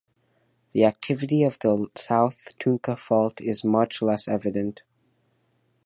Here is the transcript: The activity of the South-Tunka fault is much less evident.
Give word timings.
The 0.71 0.83
activity 0.85 1.43
of 1.43 1.59
the 1.59 1.85
South-Tunka 1.93 2.97
fault 2.97 3.39
is 3.39 3.63
much 3.63 4.01
less 4.01 4.27
evident. 4.27 4.81